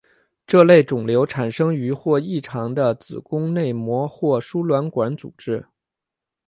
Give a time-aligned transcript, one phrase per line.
[0.47, 5.67] 这类肿瘤产生于或异常的子宫内膜或输卵管组织。